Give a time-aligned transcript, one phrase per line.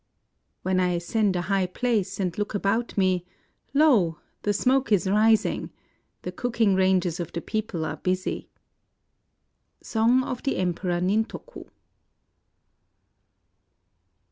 [0.63, 3.23] (When I ascend a high place and look ahout me,
[3.71, 4.17] lo!
[4.41, 5.69] the smoke is rising:
[6.23, 8.49] the cooking ranges of the people are busy.)
[9.83, 11.69] Song of the Emperor Nintoku.